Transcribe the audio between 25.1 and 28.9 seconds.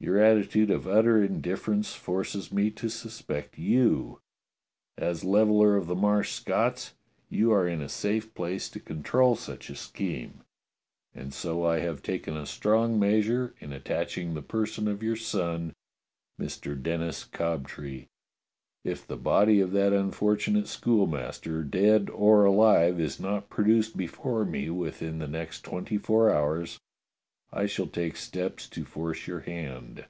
the next twenty four hours, I shall take steps to